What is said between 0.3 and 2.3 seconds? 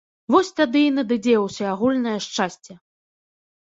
Вось тады і надыдзе ўсеагульнае